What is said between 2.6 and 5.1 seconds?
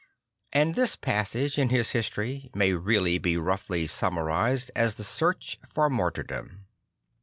really be roughl y summarised as the